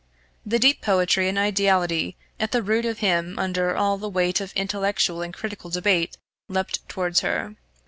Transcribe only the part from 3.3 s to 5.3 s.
under all the weight of intellectual